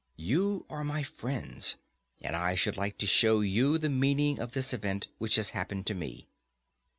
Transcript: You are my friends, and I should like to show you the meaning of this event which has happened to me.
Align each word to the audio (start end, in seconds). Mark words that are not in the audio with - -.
You 0.17 0.65
are 0.67 0.83
my 0.83 1.03
friends, 1.03 1.75
and 2.21 2.35
I 2.35 2.55
should 2.55 2.75
like 2.75 2.97
to 2.97 3.05
show 3.05 3.41
you 3.41 3.77
the 3.77 3.87
meaning 3.87 4.39
of 4.39 4.53
this 4.53 4.73
event 4.73 5.07
which 5.19 5.35
has 5.35 5.51
happened 5.51 5.85
to 5.85 5.93
me. 5.93 6.27